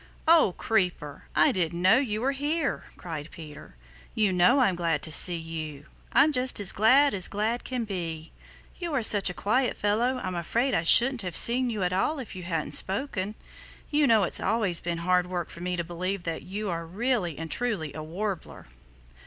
"Oh, 0.27 0.55
Creeper, 0.57 1.25
I 1.35 1.51
didn't 1.51 1.79
know 1.79 1.97
you 1.99 2.21
were 2.21 2.31
here!" 2.31 2.85
cried 2.97 3.29
Peter. 3.29 3.75
"You 4.15 4.33
know 4.33 4.57
I'm 4.57 4.75
glad 4.75 5.03
to 5.03 5.11
see 5.11 5.35
you. 5.37 5.85
I'm 6.11 6.31
just 6.31 6.59
as 6.59 6.71
glad 6.71 7.13
as 7.13 7.27
glad 7.27 7.63
can 7.63 7.83
be. 7.83 8.31
You 8.79 8.93
are 8.95 9.03
such 9.03 9.29
a 9.29 9.33
quiet 9.35 9.77
fellow 9.77 10.17
I'm 10.23 10.33
afraid 10.33 10.73
I 10.73 10.81
shouldn't 10.81 11.21
have 11.21 11.37
seen 11.37 11.69
you 11.69 11.83
at 11.83 11.93
all 11.93 12.17
if 12.17 12.35
you 12.35 12.41
hadn't 12.41 12.71
spoken. 12.71 13.35
You 13.91 14.07
know 14.07 14.23
it's 14.23 14.41
always 14.41 14.79
been 14.79 14.97
hard 15.05 15.27
work 15.27 15.51
for 15.51 15.59
me 15.59 15.75
to 15.75 15.83
believe 15.83 16.23
that 16.23 16.41
you 16.41 16.67
are 16.71 16.83
really 16.83 17.37
and 17.37 17.51
truly 17.51 17.93
a 17.93 18.01
Warbler." 18.01 18.65